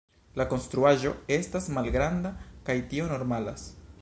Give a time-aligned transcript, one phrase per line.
[0.39, 2.35] La konstruaĵo estas malgranda,
[2.71, 3.73] kaj tio normalas.